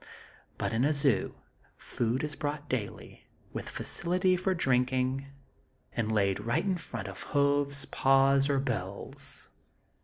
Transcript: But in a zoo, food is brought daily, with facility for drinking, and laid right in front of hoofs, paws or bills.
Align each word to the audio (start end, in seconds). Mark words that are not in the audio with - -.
But 0.57 0.73
in 0.73 0.83
a 0.83 0.93
zoo, 0.93 1.35
food 1.77 2.23
is 2.23 2.35
brought 2.35 2.67
daily, 2.67 3.27
with 3.53 3.69
facility 3.69 4.35
for 4.35 4.55
drinking, 4.55 5.27
and 5.95 6.11
laid 6.11 6.39
right 6.39 6.65
in 6.65 6.77
front 6.79 7.07
of 7.07 7.21
hoofs, 7.21 7.85
paws 7.85 8.49
or 8.49 8.57
bills. 8.59 9.51